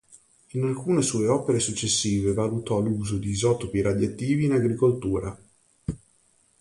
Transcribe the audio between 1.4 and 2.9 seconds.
successive valutò